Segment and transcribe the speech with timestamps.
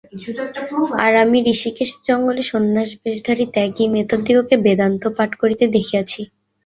[1.03, 6.21] আর আমি হৃষীকেশের জঙ্গলে সন্ন্যাসিবেশধারী ত্যাগী মেথরদিগকে বেদান্ত পাঠ করিতে দেখিয়াছি।